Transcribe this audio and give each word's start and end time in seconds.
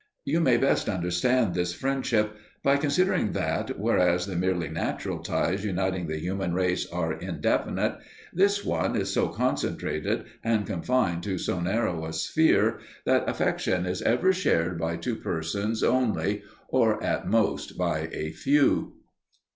You 0.25 0.39
may 0.39 0.57
best 0.57 0.89
understand 0.89 1.53
this 1.53 1.75
friendship 1.75 2.35
by 2.63 2.77
considering 2.77 3.33
that, 3.33 3.79
whereas 3.79 4.25
the 4.25 4.35
merely 4.35 4.67
natural 4.67 5.19
ties 5.19 5.63
uniting 5.63 6.07
the 6.07 6.17
human 6.17 6.55
race 6.55 6.87
are 6.91 7.13
indefinite, 7.13 7.97
this 8.33 8.65
one 8.65 8.95
is 8.95 9.11
so 9.13 9.27
concentrated, 9.27 10.23
and 10.43 10.65
confined 10.65 11.21
to 11.25 11.37
so 11.37 11.59
narrow 11.59 12.03
a 12.07 12.13
sphere, 12.13 12.79
that 13.05 13.29
affection 13.29 13.85
is 13.85 14.01
ever 14.01 14.33
shared 14.33 14.79
by 14.79 14.97
two 14.97 15.17
persons 15.17 15.83
only 15.83 16.41
or 16.69 17.03
at 17.03 17.27
most 17.27 17.77
by 17.77 18.09
a 18.11 18.31
few. 18.31 18.93